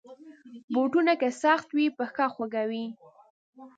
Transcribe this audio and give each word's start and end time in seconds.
بوټونه 0.73 1.13
که 1.21 1.29
سخت 1.43 1.67
وي، 1.75 1.87
پښه 1.97 2.25
خوږوي. 2.33 2.85